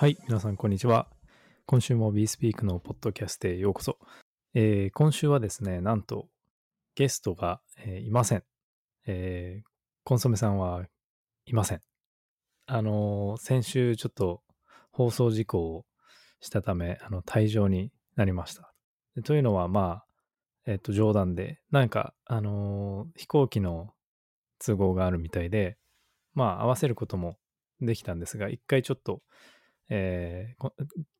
[0.00, 1.08] はい、皆さんこんにちは。
[1.66, 3.98] 今週も BeSpeak のポッドキャストへようこそ。
[4.54, 6.30] えー今週はですね、なんと
[6.94, 8.42] ゲストが、えーいません。
[9.06, 9.62] えー
[10.02, 10.86] コンソメさんは
[11.44, 11.80] いません。
[12.64, 14.40] あのー先週ちょっと
[14.90, 15.84] 放送事故を
[16.40, 18.72] したため、あの、退場になりました。
[19.24, 20.06] というのは、まあ、
[20.66, 23.92] えっ、と、冗談で、なんか、あの飛行機の
[24.64, 25.76] 都合があるみたいで、
[26.32, 27.36] まあ、合わせることも
[27.82, 29.20] できたんですが、一回ちょっと、
[29.90, 30.72] えー今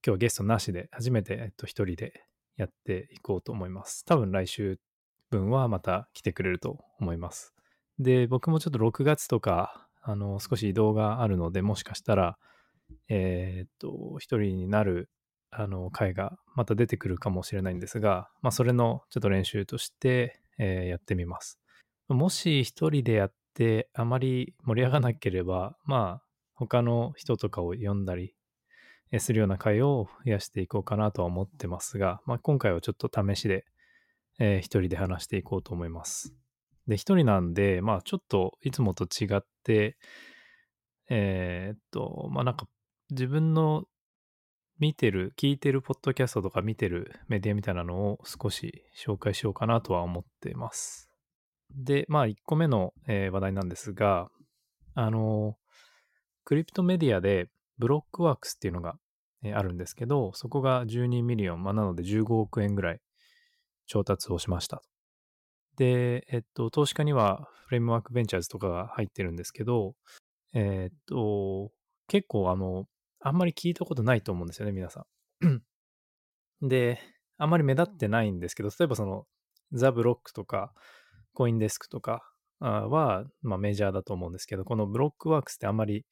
[0.02, 2.24] 日はゲストなしで、初めて、えっと、一人で
[2.56, 4.04] やっていこうと思います。
[4.04, 4.78] 多分来週
[5.30, 7.52] 分はまた来てくれると思います。
[7.98, 12.38] で、僕もちょっと6月とか、あの、少し移動があるので、もしかしたら、
[13.08, 15.10] えーっと、一人になる、
[15.50, 21.58] あの、回がまた出てくるかもしれないんですが、まあ、それのちょっと練習として、えーやってみます。
[22.08, 26.22] もし一人でやってあまり盛り上がなければ、まあ、
[26.54, 28.34] 他の人とかを呼んだり
[29.18, 33.64] するような回を増やしていこうかなとは思ってますが、まあ、今回はちょっと試しで、
[34.38, 36.34] えー一人で話していこうと思います。
[36.86, 39.96] で、一人なんで、まあちょっといつもと違って、
[41.08, 42.66] えーっと、まあなんか
[43.10, 43.84] 自分の
[44.78, 51.10] 見てる、聞いてるポッドキャストとか見てるメディアみたいなのを少し紹介しようかなとは思ってます。
[51.74, 54.28] で、まあ1個目の、えー話題なんですが、
[54.94, 55.56] あの、
[56.44, 57.48] crypto media で
[57.80, 58.96] Blockworks っていうのが
[59.42, 63.00] あるんですけど、そこが12 million、まあ、なので15億円ぐらい
[63.86, 64.82] 調達をしました。
[65.76, 69.94] で、えっと、投資家には Framework Ventures とかが入ってるんですけど、
[70.52, 71.70] えっと、
[72.06, 72.84] 結構あの、
[73.20, 75.06] あんまり聞いたことないと思うんですよね、皆さ
[75.40, 75.62] ん。
[76.68, 77.00] で、
[77.38, 79.26] あんまり目立ってないんですけど、例えばその、
[79.72, 80.74] The Block とか、
[81.32, 82.20] CoinDesk とか
[82.58, 86.04] は、まあメジャーだと思うんですけど、この Blockworks ってあんまり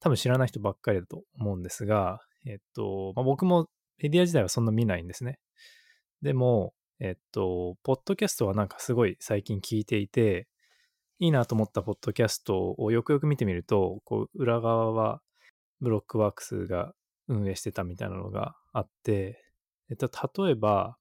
[0.00, 5.38] 多分知らない人ばっかりだと思うんですが、えっと、まあ、僕もメディア自体はそんな見ないんですね。
[6.22, 10.48] でも、えっと、ポッドキャストはなんかすごい最近聞いていて、
[11.20, 15.20] いいなと思ったポッドキャストをよくよく見てみると、こう、裏側は
[15.80, 16.92] Blockworks が
[17.26, 19.44] 運営してたみたいなのがあって、
[19.90, 20.08] えっと、
[20.44, 20.96] 例えば、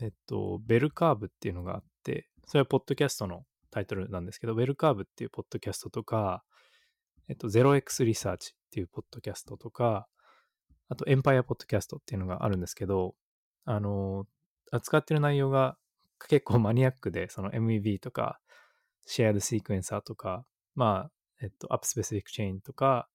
[0.00, 6.44] えっと、 Bell Curve っていうのがあって、それはポッドキャストのタイトルなんですけど、 Bell Curve っていうポッドキャストとか、
[7.28, 10.06] えっと、0x リサーチっていうポッドキャストとか、
[10.88, 13.14] あと、エンパイアポッドキャストっていうのがあるんですけど、
[13.64, 14.26] あの、
[14.70, 15.76] 扱ってる内容が
[16.28, 18.38] 結構マニアックで、その MEV とか、
[19.06, 21.10] シェア d シークエンサーとか、まあ、
[21.42, 23.08] えっと、 app specific chain とか、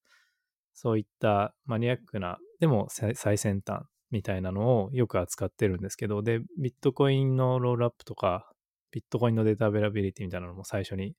[0.74, 8.52] そういったマニアックな、でも最最先端みたいなのをよく扱ってるんですけど、で、ビットコインの rollup とか、
[8.92, 11.16] ビットコインの data availability みたいなのも最初に、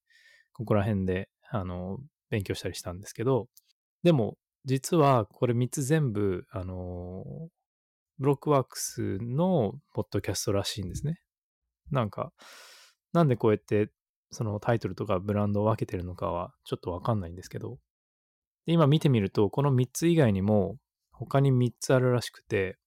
[0.53, 1.99] ここら辺で、あの、
[2.31, 3.49] 勉強したりしたんですけど、
[4.03, 7.25] でも、実はこれ3つ全部、あの
[8.19, 11.21] Blockworks のポッドキャストらしいんですね。
[11.91, 12.33] なんか、
[13.13, 13.91] なんでこうやって
[14.31, 17.79] そのタイトルとかブランドを分けてるのかはちょっとわかんないんですけど、
[18.67, 20.77] で今見てみると、この3つ以外にも
[21.13, 22.79] 他に3つあるらしくて、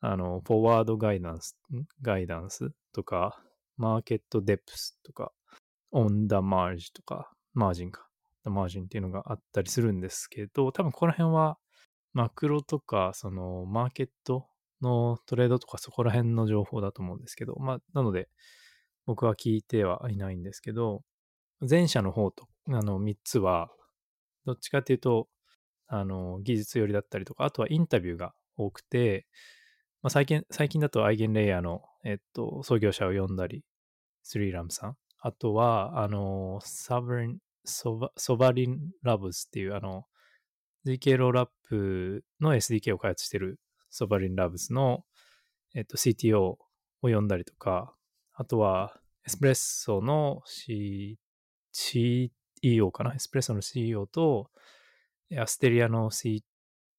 [0.00, 1.56] あの、フォワードガイダンス、
[2.02, 3.40] ガイダンスとか、
[3.76, 5.32] マーケットデプスとか、
[5.92, 8.09] オンダマージとか、マージンか。
[8.44, 11.58] マージンっていうのがあったりするんですけど、多分ここら辺は
[12.14, 14.46] マクロとか、そのマーケット
[14.80, 18.28] のトレードとかそこら辺の情報だと思うんですけど、まあ、なので
[19.06, 21.02] 僕は聞いてはいないんですけど、
[21.68, 23.68] 前者の方と、あの、3つは、
[24.46, 25.28] どっちかっていうと、
[25.88, 29.26] あの、技術寄りだったりとか、あとはインタビューが多くて、
[30.02, 33.64] まあ、最近、最近だとアイゲンレイヤーの、えっと、創業者を呼んだり、
[34.22, 34.96] スリーラムさん。
[35.18, 40.04] あとは、あの、サブリン、ソバソバリンラブズっていう、あの、
[40.86, 43.60] ZK ロールアップの SDK を開発してる
[43.90, 45.04] ソバリンラブズの、
[45.74, 46.58] えっと、CTO を
[47.02, 47.94] 呼んだりとか、
[48.34, 51.18] あとは、エスプレッソの C、
[51.72, 53.14] CEO かな？
[53.14, 54.50] エスプレッソの CEO と、
[55.38, 56.44] アステリアの C、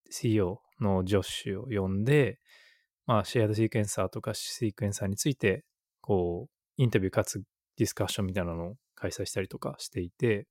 [0.10, 2.40] CEO のジョッシュを呼んで、
[3.08, 5.66] まあ、シェアドシークエンサーとかシークエンサーについて、
[6.02, 7.42] こう、インタビューかつ
[7.78, 10.48] ディスカッションみたいなのを開催したりとかしていて、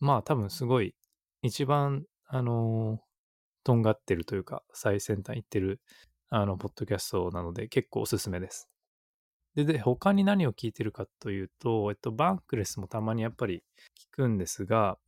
[0.00, 0.94] まあ多分すごい
[1.42, 3.06] 一番、あのー
[3.66, 5.80] とんがってるというか、最先端行ってる、
[6.30, 8.70] あの、ポッドキャストなので結構おすすめです。
[9.56, 13.64] で、で、他に何を聞いてるかというと、えっと、バンクレスもたまにやっぱり
[13.98, 14.98] 聞くんですが、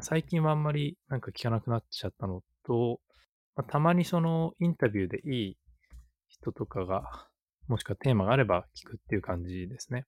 [0.00, 2.98] 最近はあんまりなんか聞かなくなっちゃったのと、
[3.54, 5.56] まあたまにそのインタビューでいい
[6.26, 7.28] 人とかが、
[7.68, 10.06] もしくはテーマがあれば聞くっていう感じですね。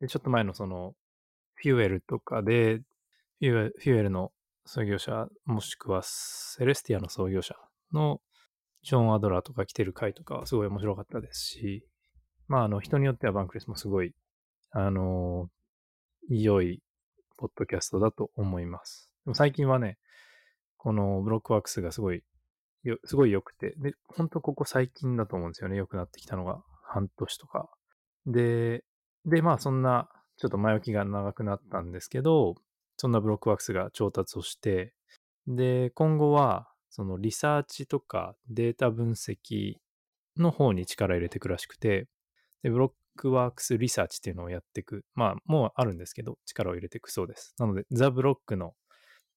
[0.00, 0.92] で、ちょっと前のその、
[1.54, 2.82] Fuel とかで、
[3.40, 4.32] フュエ Fuel の
[4.66, 7.54] 創業者、もしくは Celestia の創業者
[7.92, 8.20] の
[8.82, 11.86] John Adler とか来てる回とかはすごい面白かったですし、
[12.48, 14.14] まあ、あの、人によっては Bankless もすごい、
[14.70, 15.48] あの
[16.28, 16.82] 良い
[17.38, 19.10] ポッドキャストだと思います。
[19.24, 19.98] でも最近はね、
[20.76, 22.22] この Blockworks がすごい、
[23.04, 25.76] すごい良くて、で、ほんとここ最近だと思うんですよね。
[25.76, 27.68] 良くなってきたのが、半年とか。
[28.26, 28.84] で、
[29.24, 32.54] で、まあそんな、ちょっと前置きが長くなったんですけど、
[32.98, 34.92] そんな Blockworks が調達をして、
[35.46, 39.76] で、今後は、そのリサーチとかデータ分析
[40.36, 42.08] の方に力を入れていくらしくて、
[42.62, 45.04] で、 Blockworks Research っていうのをやっていく。
[45.14, 47.54] まあ、もうあるんですけど、力を入れていくそうです。
[47.58, 48.74] なので、 The Block の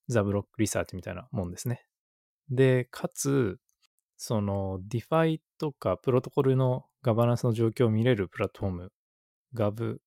[0.08, 1.86] The Block Research みたいなもんですね。
[2.50, 3.60] で、かつ、
[4.18, 8.92] その DeFi とかプロトコルのガバナンスの状況を見れるプラットフォーム、
[9.56, 9.98] GAV、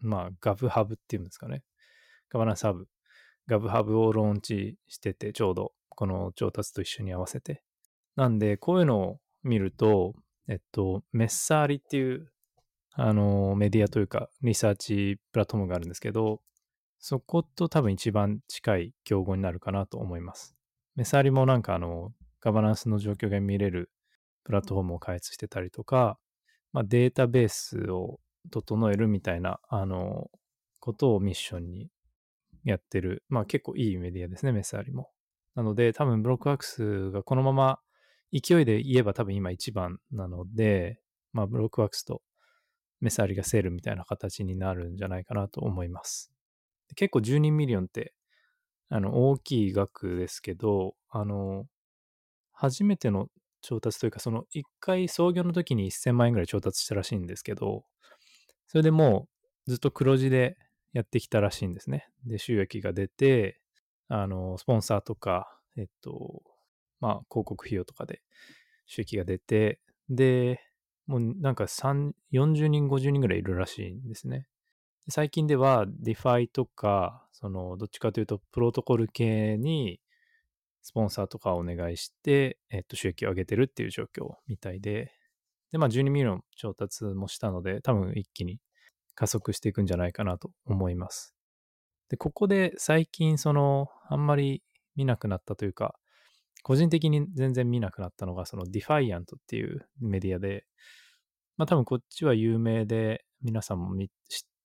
[0.00, 1.64] まあ GAV ハブっていうんですかね。
[2.30, 2.86] ガバナンスハブ、
[3.48, 7.62] GAV ハブをローンチしてて、ちょうどこの調達と一緒に合わせて。
[8.16, 10.14] なんで、こういうのを見ると、
[10.48, 12.30] えっと、メッサーリっていう、
[12.92, 16.40] あの、メディアというか、リサーチプラットフォームがあるんですけど、
[16.98, 20.54] そこと多分一番近い競合になるかなと思います。
[20.96, 23.90] Messari もなんかあの、ガバナンスの状況が見れる
[24.44, 26.18] プラットフォームを開発してたりとか、
[26.72, 28.20] まあ、データベースを
[28.50, 30.30] 整えるみたいな、あの、
[30.80, 31.88] ことをミッションに
[32.64, 35.10] やってる、まあ結構いいメディアですね、 Messari も。
[35.54, 37.78] なので、多分 Blockworks がこのまま
[38.32, 41.00] 勢いで言えば多分今一番なので、
[41.32, 42.22] まあ Blockworks と
[43.00, 46.32] Messari がセールみたいな形になるんじゃないかなと思います。
[46.96, 48.14] 結構12 million って、
[48.88, 51.66] あの、大きい額ですけど、あの、
[52.52, 53.28] 初めての
[53.60, 57.84] 調達というか、その1回創業の時に1000万円ぐらい調達したらしいんですけど、
[58.68, 59.28] それでも
[59.66, 60.56] うずっと黒字で
[60.94, 62.08] やってきたらしいんですね。
[62.24, 63.60] で、収益が出て、
[64.08, 66.42] あの、スポンサーとか、えっと、
[67.00, 68.22] まあ、広告費用とかで
[68.86, 70.60] 収益が出て、で、
[71.06, 74.46] もうなんか3、40人、50人ぐらいいるらしいんですね。
[75.08, 80.00] 最近では DeFi とか、その、どっちかというと、プロトコル系に、
[80.82, 85.12] スポンサーとかをお願いして、えっと、収益を上げてるっていう状況みたいで、
[85.72, 88.60] で、まあ、12 million 調達もしたので、多分一気に
[89.14, 91.34] 加速していくんじゃないかなと思います。
[92.08, 94.62] で、ここで最近、その、あんまり
[94.96, 95.94] 見なくなったというか、
[96.62, 100.64] 個人的に全然見なくなったのが、その Defiant っていうメディアで、
[101.56, 104.06] まあ多分こっちは有名で、皆さんも知っ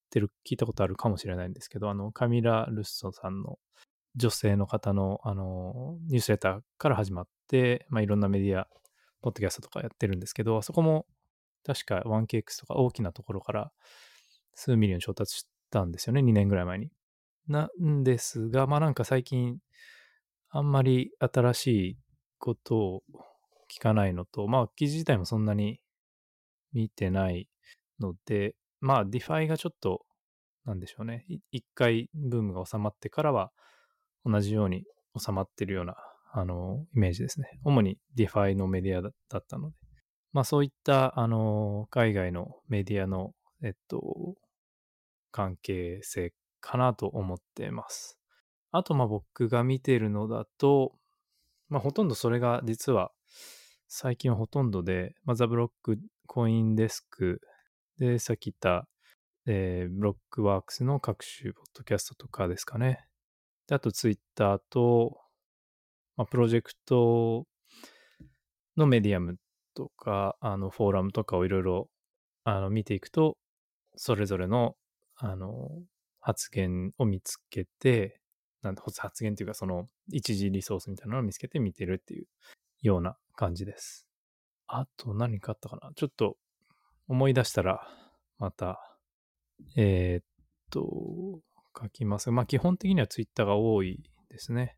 [0.10, 3.58] てる、聞いたことあるかもしれないんですけど、あの、 Camila Russo さんの
[4.16, 8.68] 女性の方の、あの、ニュースレターから始まって、まあ、いろんなメディア、
[9.22, 11.06] ポッドキャストとかやってるんですけど、あそこも
[11.66, 13.72] 確か 1KX とか大きなところから
[14.60, 16.90] 数 million 調達したんですよね、2年ぐらい前に。
[17.48, 19.58] なんですが、まあなんか最近、
[20.50, 21.98] あんまり新しい
[22.38, 23.04] ことを
[23.72, 25.80] 聞かないのと、まあ記事自体もそんなに
[26.74, 27.48] 見てない
[28.00, 30.06] ので、まあ、 DeFi がちょっと、
[30.66, 31.26] なんでしょうね。
[31.52, 33.52] 一回ブームが収まってからは、
[34.26, 34.84] 同じように
[35.18, 35.96] 収まってるような、
[36.32, 37.60] あの、イメージですね。
[37.64, 39.76] 主に DeFi のメディアだったので。
[40.32, 43.34] まあ、そういった、あの、海外のメディアの、
[43.64, 44.36] えっと、
[45.32, 48.20] 関係性かなと思っています。
[48.72, 50.94] あと、まあ、僕が見てるのだと、
[51.70, 53.12] まあ、ほとんどそれが実は、
[53.88, 57.42] 最近はほとんどで、まあ、 The Block、 CoinDesk、
[57.98, 58.88] で、さっき言った、
[59.46, 63.06] えー、 Blockworks の各種ポッドキャストとかですかね。
[63.68, 65.20] で、あとツイッターと、
[66.16, 67.46] まあ、プロジェクト
[68.78, 69.38] のメディアム
[69.74, 71.90] とか、あの、フォーラムとかをいろいろ、
[72.72, 73.38] 見ていくと、
[73.96, 74.76] それぞれの、
[75.22, 75.70] あの、
[76.22, 78.22] 発言を見つけて、
[78.62, 82.26] なんて発言っていうか、その、一時リソースみたいなのを見つけて見てるっていう
[82.82, 84.08] ような感じです。
[84.68, 86.38] あと何かあったかなちょっと
[87.08, 87.88] 思い出したら、
[88.38, 88.80] また、
[89.76, 90.26] えー、っ
[90.70, 91.42] と、
[91.82, 92.32] 書きます。
[92.32, 94.78] まあ、基本的にはツイッターが多いですね。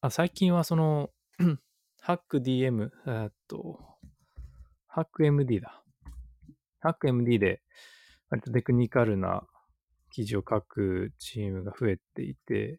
[0.00, 1.10] あ、最近はその、
[2.00, 3.78] ハック DM、えっと、
[4.86, 5.84] ハック MD だ。
[6.80, 7.62] ハック MD で、
[8.30, 9.46] 割とテクニカルな
[10.10, 12.78] 記事を書くチームが増えていて、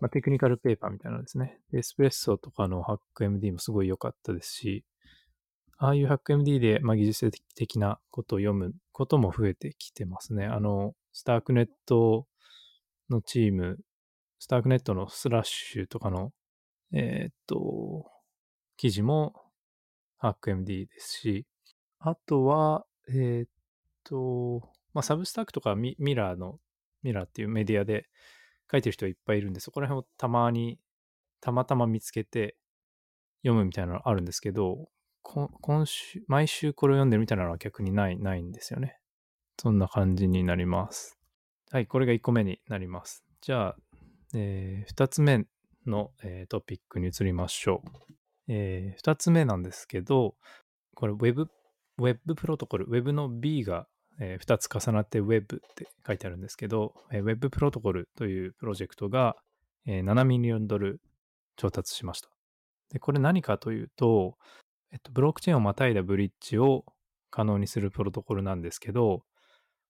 [0.00, 1.58] まあ、テクニカルペーパーみたいなのですね。
[1.74, 4.84] エスプレッソとかのハック MD もすごい良かったですし、
[5.76, 10.44] ああいう HackMD で、まあ、技術的なことを読むことも増えてきてますね。
[10.44, 12.26] あの、スタークネット
[13.08, 13.78] のチーム、
[14.38, 16.32] スタークネットのスラッシュとかの、
[16.92, 18.10] えー、っと、
[18.76, 19.34] 記事も
[20.22, 21.46] HackMD ですし、
[21.98, 23.48] あとは、えー、っ
[24.04, 26.58] と、まあ、サブスタックとかミラーの、
[27.02, 28.06] ミラーっていうメディアで
[28.70, 30.78] 書いてる人いっぱいいるんで、そこら辺をたまに、
[31.40, 32.56] たまたま見つけて、
[33.42, 34.88] 読むみたいなのあるんですけど、
[35.22, 38.98] 今週、毎週これを読んでるみたいなのは逆にない、ないんですよね。
[39.58, 41.18] そんな感じになります。
[41.70, 43.24] はい、これが1個目になります。
[43.40, 43.76] じゃあ、
[44.34, 45.44] えー、2つ目
[45.86, 48.14] の、えー、トピックに移りましょう。
[48.48, 50.34] えー、2つ目なんですけど、
[50.94, 51.48] これ Web、
[51.98, 53.86] Web プロトコル、Web の B が、
[54.18, 59.36] えー、2つ重なって Web って書いてあるんですけど、えー、Web プロトコルというプロジェクトが、
[59.86, 61.00] えー、7ミリオンドル
[61.56, 62.28] 調達しました。
[62.90, 64.36] で、これ何かというと、
[64.92, 66.84] えっと、ブロックチェーンをまたいだブリッジを
[67.30, 69.22] 可能にするプロトコルなんですけど、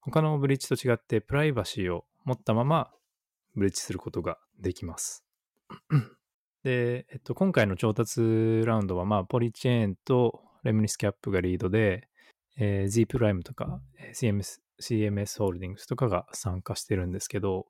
[0.01, 2.91] 他のブリッジと違ってプライバシーを持ったまま
[3.55, 5.25] ブリッジすることができます。
[6.63, 12.09] で、えっと、今回の調達ラウンドは、まあ、ポリチェーンとレムニスキャップがリードで、
[12.59, 13.81] えー、Z プライムとか
[14.15, 17.67] CMS, CMS ホールディングスとかが参加してるんですけど、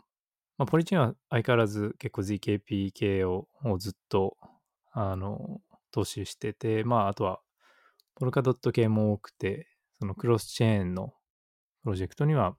[0.58, 4.36] まあ、ポリチェンは相変わらず結構 ZKP 系をずっと、
[4.92, 5.60] あの、
[5.90, 7.40] 投資してて、まあ、あとは、
[8.14, 9.68] ポルカドット系も多くて、
[9.98, 11.14] そのクロスチェーンの
[11.82, 12.56] プロジェクトには、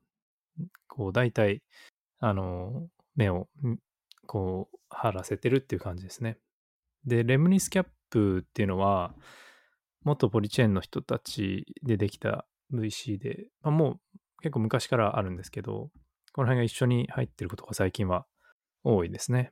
[0.88, 1.62] こう、大体、
[2.20, 3.48] あの、目を、
[4.26, 6.38] こう、張らせてるっていう感じですね。
[7.06, 9.14] で、レムニスキャップっていうのは、
[10.04, 15.90] 元ポリチェーンの人たちでできた VC で、まあ、もう結構昔からあるんですけど、
[16.34, 18.26] この辺が一緒に入ってることが最近は
[18.84, 19.52] 多いですね。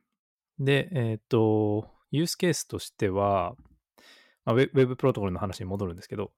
[0.59, 3.53] で、えっ、ー、と、ユースケースとしては、
[4.45, 6.31] まあ、ウェブプロトコルの話に戻るんですけど、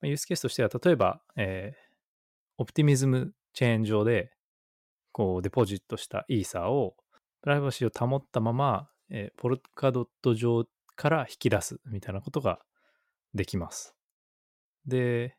[0.00, 1.80] まあ、ユースケースとしては、例えば、えー、
[2.58, 4.32] オプティミズムチェーン上で、
[5.12, 6.94] こう、デポジットしたイーサーを、
[7.42, 10.64] プライバシーを保ったまま、えー、ポルカドット上
[10.94, 12.60] から引き出すみたいなことが
[13.34, 13.94] できます。
[14.86, 15.36] で、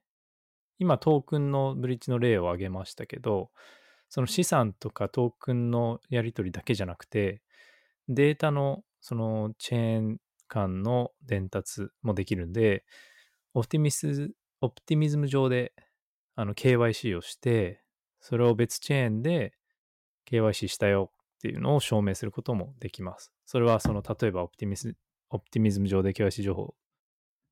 [0.79, 3.51] 今トークンのブリッジの例を挙げましたけど、
[4.09, 7.41] その資産とかトークンのやり取りだけじゃなくて、
[8.09, 10.17] データのそのチェーン
[10.47, 12.83] 間の伝達もできるんで、
[13.53, 15.73] オプティミス、 Optimism 上で
[16.35, 17.81] あの KYC をして、
[18.19, 19.53] それを別チェーンで
[20.29, 23.31] KYC したよっていうのを証明することもできます。
[23.45, 24.95] それはその例えばオプティミス、
[25.29, 26.75] Optimism 上で KYC 情報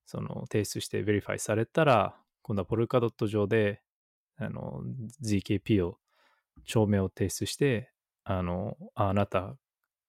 [0.09, 3.79] その提出してベリファイされたら、今度は Polkadot 上で
[4.37, 4.81] あの
[5.23, 5.99] ZKP を
[6.65, 7.91] 証明を提出して、
[8.23, 9.55] あの、あなた、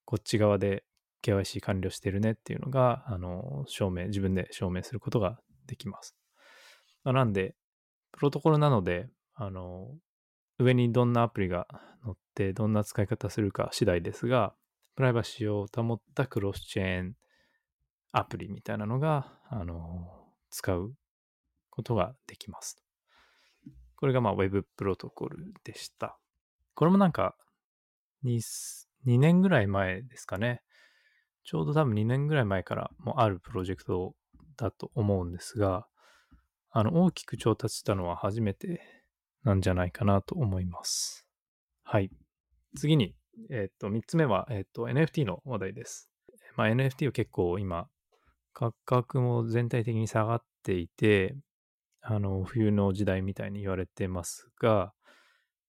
[0.05, 0.83] こっち側で
[1.21, 6.15] KYC 完了してるねっていうのが、あの、証明、自分で証明することができます。
[7.05, 7.55] なんで、
[8.11, 9.91] プロトコルなので、あの、
[10.57, 11.67] 上にどんなアプリが
[12.03, 14.55] 載って、どんな使い方するか次第ですが、
[14.95, 17.15] プライバシーを保ったクロスチェーン
[18.11, 20.93] アプリみたいなのが、あの、使う
[21.69, 22.81] ことができます。
[23.95, 26.17] これがまあ Web プロトコルでした。
[26.73, 27.35] これもなんか
[28.25, 28.39] 2、
[29.05, 30.61] 2年ぐらい前ですかね。
[31.43, 34.15] ちょうど多分2年ぐらい前からもあるプロジェクト
[34.57, 35.87] だと思うんですが、
[36.71, 38.81] あの、大きく調達したのは初めて
[39.43, 41.25] なんじゃないかなと思います。
[41.83, 42.09] はい。
[42.77, 43.15] 次に、
[43.49, 46.09] えっ、と、3つ目は、えっ、と、NFT の話題です。
[46.55, 47.87] まあ、NFT は結構今、
[48.53, 51.35] 価格も全体的に下がっていて、
[52.01, 54.93] あの、冬の時代みたいに言われてますが、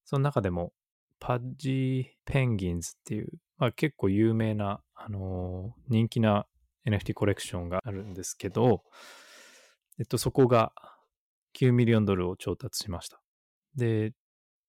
[0.05, 0.73] その中でも、
[1.19, 6.47] パッジペンギンズっていう、まあ、結構有名な、あのー、人気な
[6.85, 8.83] NFT コレクションがあるんですけど、
[9.99, 10.73] えっと、そこが
[11.57, 13.21] 9ミリオンドルを調達しました。
[13.75, 14.11] で、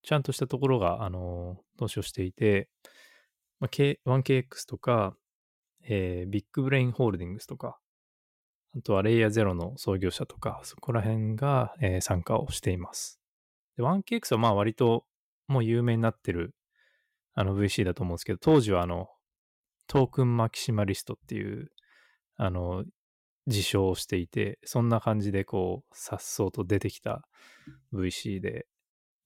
[0.03, 2.69] ちゃんとしたところが、あのー、投資をしていて、
[3.59, 5.17] まあ、K、1KX とか、
[5.83, 7.79] えー、ビッグブレインホールディングスとか、
[8.77, 13.21] あとはレイヤーゼロの創業者とか、そこら辺が、えー、参加をしています。
[13.77, 15.05] で、1KX はまあ割と
[15.47, 16.55] もう有名になってる
[17.35, 19.09] あの VC だと思うんですけど、当時はあの、
[19.87, 21.71] トークンマキシマリストっていう、
[22.37, 22.85] あの、
[23.47, 27.23] 自称をしていて、そんな感じでこう、さっそうと出てきた
[27.93, 28.67] VC で、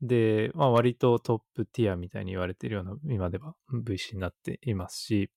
[0.00, 5.30] で、まあ割とトップティアみたいに言われているような今では VC になっていますし、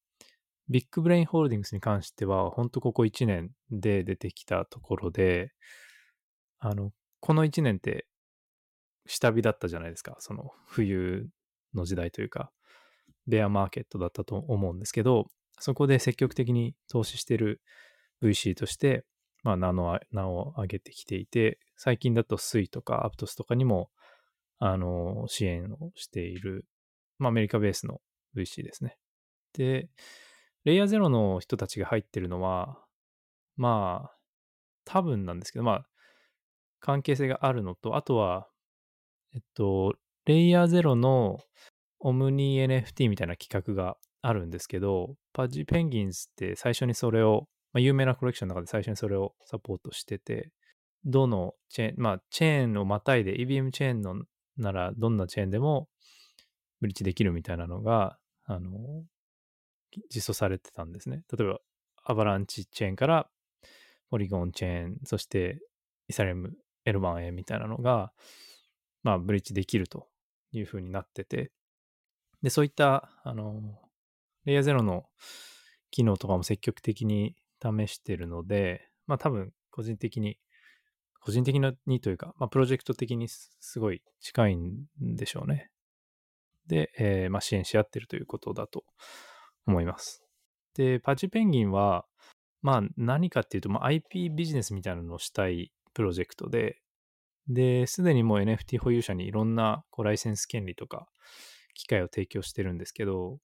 [0.72, 5.52] ビッグブレインホールディングスに関しては、本当ここ1年で出てきたところで、
[6.60, 8.06] あの、この1年って
[9.06, 10.16] 下火だったじゃないですか。
[10.20, 11.28] その冬
[11.74, 12.52] の時代というか、
[13.28, 15.26] ベアマーケットだったと思うんですけど、
[15.60, 17.62] そこで積極的に投資してる
[18.24, 19.04] VC として、
[19.44, 23.90] まあ名の、名を上げてきていて、最近だとスイとかアプトスとかにも、
[24.58, 26.66] あの、支援をしている、
[27.18, 28.00] まあアメリカベースの
[28.38, 28.98] VC ですね。
[29.54, 29.90] で、
[30.66, 32.78] レイヤーゼロの人たちが入ってるのは、
[33.56, 34.18] まあ、
[34.86, 35.86] 多分なんですけど、まあ、
[36.80, 38.48] 関係性があるのと、あとは、
[39.34, 39.94] えっと、
[40.26, 41.40] レイヤーゼロの
[42.00, 50.52] オムニ NFT みたいな企画があるんですけど、パッジペンギンズって最初にそれをまあ、有名なコレクションの中で最初にそれをサポートしてて、
[51.06, 54.24] どのチェーン、まあ、チェーンをまたいで EVM チェーンの
[54.58, 55.88] ならどんなチェーンでも
[56.82, 58.70] ブリッジできるみたいなのが、あの、
[60.14, 61.24] 実装されてたんですね。
[61.38, 61.60] 例えば、
[62.04, 63.30] アバランチチェーンから
[64.10, 65.60] ポリゴンチェーン、そして
[66.08, 66.54] イサリアム
[66.86, 68.12] L1A みたいなのが、
[69.04, 70.08] まあ、ブリッジできると
[70.52, 71.52] いうふうになってて、
[72.42, 73.80] で、そういった、あの、
[74.46, 75.06] レイヤー0の
[75.92, 80.40] 機能とかも積極的に試してるので、まあ多分個人的に、
[81.20, 85.70] 個人的にというか、まあプロジェクト的にすごい近いんでしょうね。
[86.68, 88.84] で、えー、まあ支援し合ってるということだと
[89.68, 90.24] 思います。
[90.76, 92.06] で、パチペンギンは、
[92.62, 96.80] まあ何かっていうと、まあ、IP ビジネスみたいなのをしたいプロジェクトで、
[97.48, 101.08] で、すでにもう NFT 保有者にいろんなこうライセンス権利とか
[101.74, 103.40] 機会を提供してるんですけど、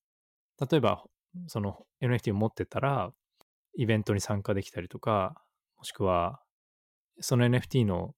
[0.60, 1.04] 例えば
[1.48, 3.12] その NFT を持ってたら、
[3.76, 5.36] イベントに参加できたりとか、
[5.78, 6.42] もしくは、
[7.20, 8.16] その NFT の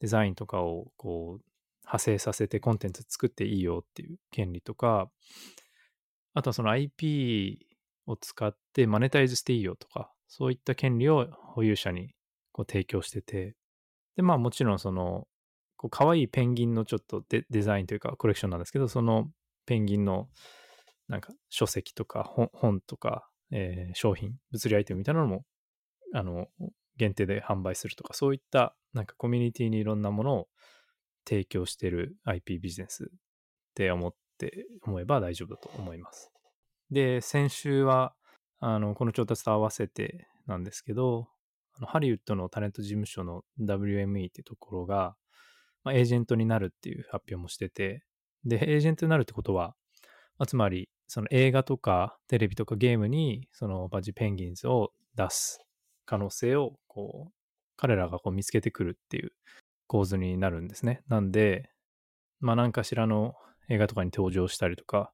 [0.00, 1.44] デザインとかをこう
[1.82, 5.10] 派生させてコンテンツ作っていいよっていう権利とか、
[6.34, 7.66] あとはその IP
[8.06, 12.14] を使ってマネタイズしていいよとか、そういった権利を保有者に
[12.52, 13.54] こう提供してて、
[14.16, 15.26] で、まあもちろんその、
[15.76, 19.28] こう可愛いペンギンのちょっとデザインというかコレクションなんですけど、その
[19.66, 20.28] ペンギンの
[21.08, 25.44] なんか書籍とか本とか、えー、商品、物理アイテムみたいなのも、
[26.14, 26.46] あの、
[26.96, 30.48] 限定で販売するとか、そういったなんかコミュニティにいろんなものを
[31.28, 33.06] 提供している IP ビジネスっ
[33.74, 34.14] て思っ
[34.46, 36.30] って思えば大丈夫だと思います。
[36.90, 38.14] で、先週は、
[38.58, 41.28] あの、この調達と合わせてなんですけど、
[41.74, 45.16] あのハリウッドのタレント事務所の WME っていうところが、
[45.84, 48.04] まあ、エージェントになるっていう発表もしてて、
[48.44, 49.74] で、エージェントになるってことは、
[50.38, 55.60] まあ、つまり、その映画とかテレビとかゲームにそのバジペンギンズを出す
[56.06, 57.32] 可能性をこう
[57.76, 59.32] 彼らがこう見つけてくるっていう
[59.86, 61.02] 構図になるんですね。
[61.08, 61.68] なんで、
[62.40, 63.34] まあ何かしらの
[63.72, 65.12] 映画とかに登場したりとか、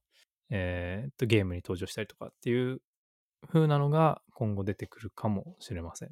[0.49, 2.81] えー、とゲームに登場したりとかっていう
[3.47, 6.09] 風なのが今後出てくるかもしれません。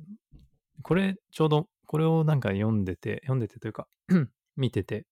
[0.83, 3.87] これちょうどこれをなんか読んでて、読んでてというか
[4.55, 5.05] 見てて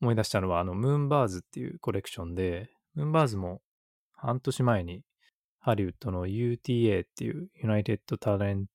[0.00, 3.60] 思い出したのはあのムーンバーズっていうコレクションで、ムーンバーズも
[4.12, 5.02] 半年前に
[5.60, 8.66] ハリウッドの UTA っていう United Talent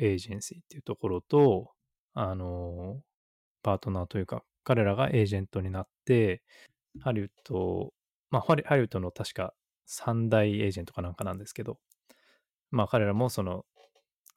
[0.00, 1.72] Agency っていうところと、
[2.14, 3.00] あの、
[3.62, 6.42] パートナーというか、彼らがエージェントになって、
[7.00, 7.92] ハリウッド、
[8.30, 9.54] まあ、ハリウッドの確か
[9.86, 11.78] 三大エージェントかなんかなんですけど、
[12.70, 13.64] まあ、彼らもその、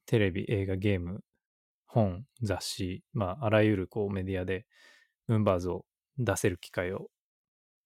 [0.05, 1.21] テレビ、映画、ゲーム、
[1.87, 4.65] 本、雑誌、まあ、あらゆるこうメディアで、
[5.27, 5.85] ムンバーズを
[6.17, 7.07] 出せる機会を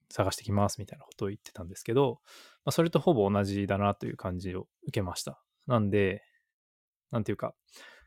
[0.10, 2.20] 探してきますみたいなことを言ってたんですけど、
[2.66, 5.42] まあ、それとほぼ同じだなという感じを受けました。
[5.68, 6.24] なんで、
[7.12, 7.54] なんていうか、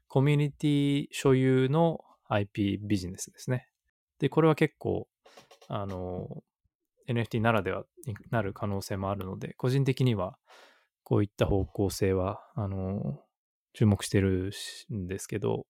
[0.09, 3.68] コミュニティ所有の IP ビジネスですね。
[4.18, 5.09] で、これは結構、
[5.68, 6.42] あの、
[7.09, 10.38] NFT ならではになる可能性もあるので、個人的には
[11.05, 13.21] こういった方向性は、あの、
[13.75, 14.53] 注目してる
[14.93, 15.67] んですけど、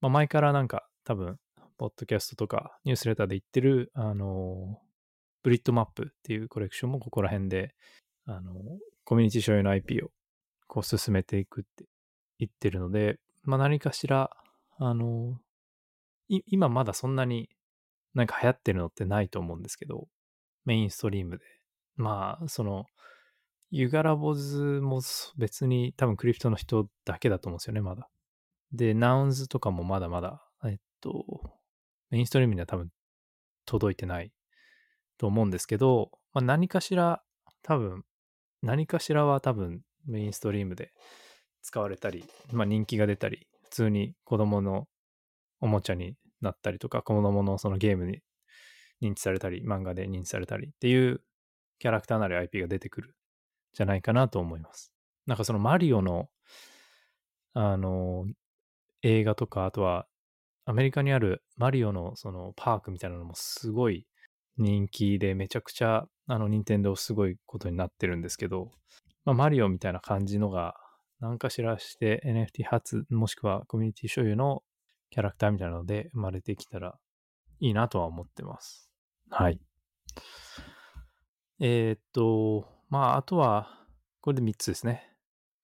[0.00, 1.38] まあ、前からなんか多分、
[1.76, 4.80] ポッドキャストとかニュースレターで言ってる、あの、
[5.42, 7.74] ブリッドマップっていうコレクションもここら辺で、
[8.26, 8.52] あの、
[9.04, 10.10] コミュニティ所有の IP を
[10.66, 11.86] こう進めていくって
[12.38, 14.30] 言ってるので、まあ何かしら、
[14.78, 15.38] あの、
[16.28, 17.48] 今まだそんなに
[18.14, 20.08] なんか流行ってるのってないと思うんですけど、
[20.64, 21.44] メインストリームで。
[21.96, 22.86] まあ、その、
[23.70, 25.00] ユガラボズも
[25.36, 28.08] 別に多分クリプトの人だけだと思うんですよね、まだ。
[28.72, 31.24] で、ナウンズとかもまだまだ、えっと、
[32.10, 32.90] メインストリームには多分
[33.66, 34.32] 届いてない
[35.18, 37.22] と思うんですけど、まあ、何かしら
[37.62, 38.04] 多分、
[38.62, 40.92] 何かしらは多分メインストリームで
[41.62, 44.86] 使われたり、まあ、人気が出たり、普通に子供の
[45.60, 48.20] おもちゃになったりとか、子供のそのゲームに
[49.02, 51.20] 認知されたり、漫画で認知されたりっていう
[51.78, 53.14] キャラクターなり IP が出てくる
[53.72, 54.92] じゃないかなと思います。
[55.26, 56.28] なんかそのマリオの、
[57.54, 58.26] あの、
[59.02, 60.06] 映画とか、あとは
[60.68, 64.06] アメリカにあるマリオのそのパークみたいなのもすごい
[64.58, 68.70] 人気でめちゃくちゃあの任天堂すごいことになってるんですけど、
[69.24, 70.74] まあ、マリオみたいな感じのが
[71.20, 74.62] 何かしらして NFT 発もしくはコミュニティ所有の
[75.08, 76.98] キャラクターみたいなので生まれてきたら
[77.60, 78.87] いいなとは思ってます。
[79.30, 79.60] はい。
[81.60, 83.84] えー、っと、まあ、あとは、
[84.20, 85.08] これで3つですね。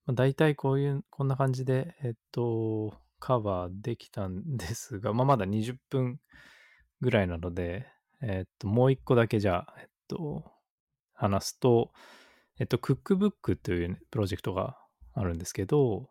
[0.06, 6.20] まあ、大体こういう、こんな感じで、えっと、カバーできたんですが、まあ、まだ20分
[7.00, 7.86] ぐらいなので、
[8.20, 10.44] えっと、もう1個だけじゃあ、えっと、
[11.14, 11.92] 話すと、
[12.58, 14.76] えっと、クックブックという、ね、プロジェクトが
[15.14, 16.10] あるんですけど、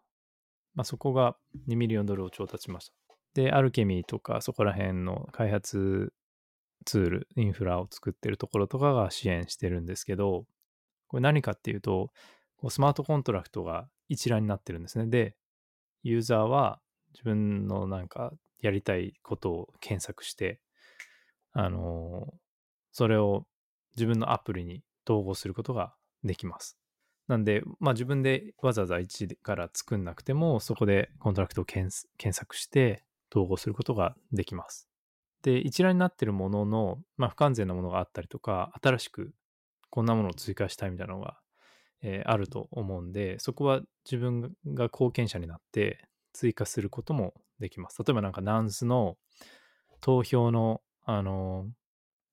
[0.76, 1.36] まあ、そこが
[1.68, 2.94] 2ミリオンドルを調達しました。
[3.36, 6.14] で、アルケミーとかそこら辺の開発
[6.84, 10.46] ツール、インフラを作ってるところとかが支援してるんですけど、
[11.08, 12.12] これ何かっていうと、
[12.58, 15.08] こうスマートコントラクトが一覧になってるんですね。
[15.08, 15.36] で、
[16.04, 16.80] ユーザーは
[17.14, 20.60] 自分のなんかやりたいことを検索して、
[21.52, 22.36] あのー、
[22.92, 23.46] それを
[23.96, 25.94] 自分のアプリに統合することが
[26.24, 26.78] できます。
[27.28, 31.92] なんで、まあ自分でわざわざ1から作んなくても、そこでコントラクトを検
[32.32, 34.93] 索して統合することができます。
[35.44, 39.34] で、一覧になってるものの、まあ不完全なものがあったりとか、新しく
[39.90, 41.38] こんなものを追加したいみたいなのが、
[42.02, 48.02] えー、あると思うんで、そこは自分が貢献者になって追加することもできます。
[48.04, 49.18] 例えばなんか Nouns の
[50.02, 51.68] 投票の、あの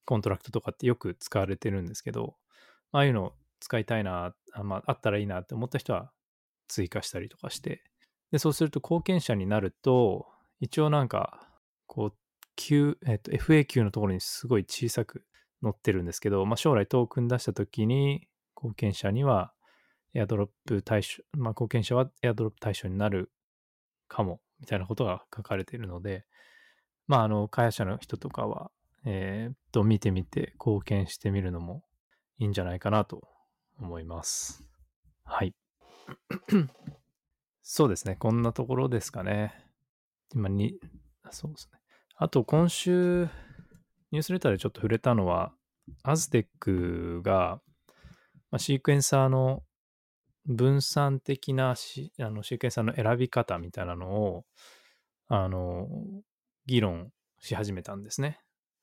[0.04, 2.36] コントラクトとかってよく使われてるんですけど、
[2.92, 6.10] ああいうのを使いたいな、あ,、まあ、あったらいいなって思った人は
[6.68, 7.82] 追加したりとかして、
[8.32, 10.26] で、そうすると貢献者になると、
[10.60, 11.48] 一応なんか、
[11.86, 12.14] こう、
[12.60, 15.24] Q、えっと、FAQ のところにすごい小さく
[15.62, 19.54] 載ってるんですけど、まあ、将来トークン出したときに、貢献者には、
[20.12, 23.30] エアドロップ対象、まあ、貢献者はエアドロップ対象になる
[24.08, 26.26] かも、みたいなことが書かれているので、
[27.06, 28.70] まあ、あの、開発者の人とかは、
[29.06, 31.82] えー、っと、見てみて貢献してみるのも
[32.38, 33.26] いいんじゃないかなと
[33.78, 34.64] 思います。
[35.24, 35.54] はい。
[37.62, 38.16] そうですね。
[38.16, 39.54] こんなところですかね。
[40.34, 40.78] 今に、
[41.30, 41.79] そうですね。
[42.22, 43.30] あと今週、
[44.10, 45.54] ニュースレターでちょっと触れたのは、
[46.02, 47.62] アズテックが、
[48.50, 49.62] まあ、シークエンサーの
[50.44, 54.44] 分散的なシあのシークエンサーの選び方みたいなのを、
[55.28, 55.88] あの、
[56.66, 58.38] 議論し始めたんですね。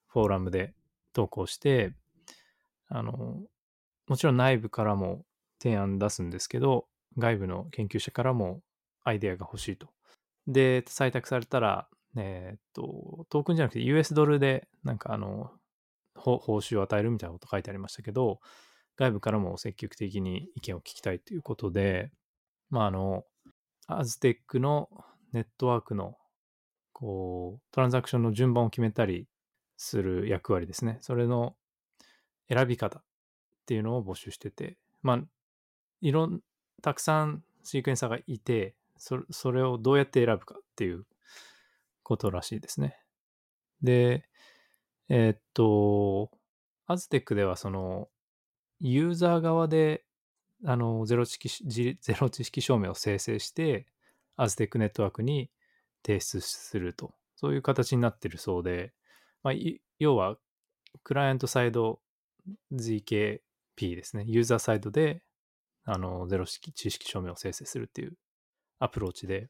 [0.07, 0.73] フォーラムで
[1.13, 1.93] 投稿して、
[2.87, 3.43] あの、
[4.07, 5.25] もちろん内部からも
[5.61, 6.87] 提案出すんですけど、
[7.19, 8.63] 外部の研究者からも
[9.03, 9.89] アイデアが欲しいと。
[10.47, 15.51] で、採択されたら、えー、っと、トークンじゃなくて US ドルで、なんかあの、
[16.15, 18.39] 報酬を与えるみたいなこと書いてありましたけど、
[18.95, 22.11] 外部からも積極的に意見を聞きたいということで、
[22.69, 23.23] まあ、あの、
[23.87, 24.89] アズテックの
[25.31, 26.17] ネットワークの、
[26.93, 29.27] こう、トランザクションの順番を決めたり
[29.77, 30.97] する役割ですね。
[31.01, 31.55] それの
[32.49, 33.03] 選び方っ
[33.67, 35.23] ていうのを募集してて、まあ、
[36.01, 36.41] いろん、
[36.81, 41.05] たくさんシークエンサーがいて、そそれをどうやって選ぶかっていう
[42.07, 42.97] ことらしいですね。
[43.81, 44.23] で、
[45.09, 46.31] えー、っと、
[46.85, 48.07] アズテックではその、
[48.79, 50.05] ユーザー側で、
[50.63, 53.87] あの、ゼロ知識、ゼロ知識証明を生成して、
[54.37, 55.51] アズテックネットワークに
[56.05, 57.13] 提出すると。
[57.35, 58.93] そういう形になってるそうで、
[59.43, 59.53] まあ、
[59.99, 60.37] 要は、
[61.03, 61.99] クライアントサイド
[62.71, 63.41] ZK
[63.75, 64.23] P ですね。
[64.27, 65.23] ユーザーサイドで、
[65.83, 68.13] あの、ゼロ知識証明を生成するっていう
[68.79, 69.49] アプローチで、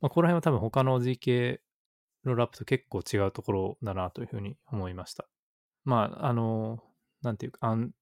[0.00, 1.60] まあ、ここら辺は多分他の GK
[2.24, 5.26] ロールアップと結構違うところだなというふうに思いました。
[5.84, 6.82] まあ、あの、
[7.22, 7.92] なんていうか、あん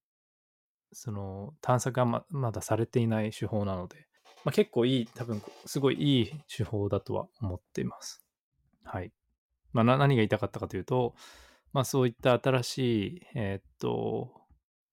[0.93, 4.07] その探索がままだされていない手法なので、
[4.45, 8.23] まあ、結構いい、多分すごいいい手法だとは思っています。
[8.83, 9.11] はい。
[9.71, 11.15] まあ、何が言いたかったかというと、
[11.71, 14.31] まあ、そういった新しい、えー、っと、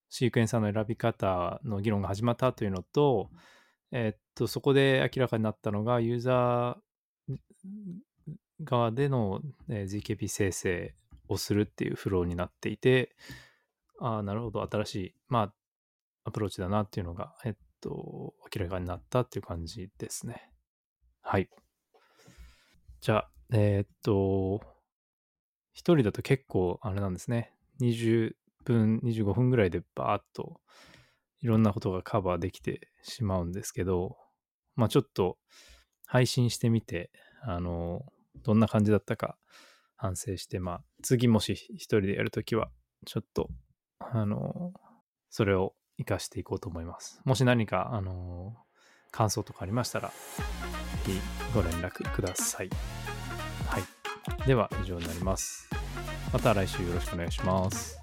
[0.08, 3.30] シークエンサーの選び方の議論が始まったというのと、
[3.92, 7.34] えっと、そこで明らかになったのが、ユーザー
[8.64, 10.94] 側での、え GKP 生成
[11.28, 13.14] をするっていうフローになっていて、
[14.00, 15.54] ああ、なるほど、新しい、まあ、
[16.24, 20.50] アプローチだなっていうのが、えっと、明らかになったっていう感じですね。
[21.22, 21.48] はい。
[23.00, 24.60] じゃあ、えー、っと、
[25.72, 27.54] 一人だと結構あれなんですね。
[27.80, 30.60] 20分、25分ぐらいでバーッと
[31.40, 34.16] いろんなことがカバーできてしまうんですけど、
[34.76, 35.38] まあちょっと
[36.06, 37.10] 配信してみて、
[37.42, 38.04] あの、
[38.42, 39.36] どんな感じだったか
[39.96, 42.70] 反省して、まあ次もし一人でやるときは、
[43.06, 43.48] ちょっと、
[43.98, 44.72] あの、
[45.28, 47.20] それを活かしていこうと思います。
[47.24, 48.56] もし何か、あの、
[49.10, 50.14] 感想とかありましたら、ぜ
[51.06, 51.20] ひ
[51.54, 52.70] ご連絡ください。
[53.68, 54.46] はい。
[54.46, 55.68] では以上になります。
[56.32, 57.99] また来週よろしくお願いします。